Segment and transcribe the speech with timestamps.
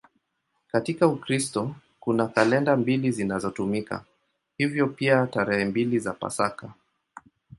[0.67, 4.05] Katika Ukristo kuna kalenda mbili zinazotumika,
[4.57, 6.73] hivyo pia tarehe mbili za Pasaka.